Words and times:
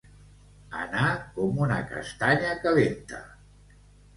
Anar 0.77 1.09
com 1.35 1.61
una 1.65 1.77
castanya 1.91 2.57
calenta. 2.65 3.21